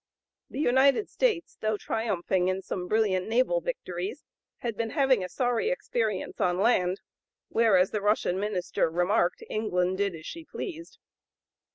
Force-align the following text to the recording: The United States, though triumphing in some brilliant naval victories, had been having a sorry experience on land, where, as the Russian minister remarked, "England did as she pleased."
The 0.49 0.57
United 0.59 1.09
States, 1.09 1.57
though 1.61 1.77
triumphing 1.77 2.47
in 2.47 2.63
some 2.63 2.87
brilliant 2.87 3.27
naval 3.27 3.61
victories, 3.61 4.23
had 4.61 4.75
been 4.75 4.89
having 4.89 5.23
a 5.23 5.29
sorry 5.29 5.69
experience 5.69 6.41
on 6.41 6.57
land, 6.57 7.01
where, 7.49 7.77
as 7.77 7.91
the 7.91 8.01
Russian 8.01 8.39
minister 8.39 8.89
remarked, 8.89 9.43
"England 9.47 9.99
did 9.99 10.15
as 10.15 10.25
she 10.25 10.43
pleased." 10.43 10.97